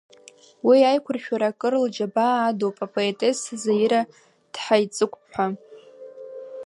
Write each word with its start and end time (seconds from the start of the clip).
Уи 0.67 0.77
аиқәыршәара 0.89 1.47
акыр 1.51 1.73
лџьабаа 1.83 2.37
адуп 2.49 2.77
апоетесса 2.85 3.53
Заира 3.61 4.01
Ҭҳаиҵыкәԥҳа. 4.53 5.47